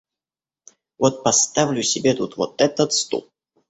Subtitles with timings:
[0.97, 3.29] Вот поставлю себе тут вот этот стул.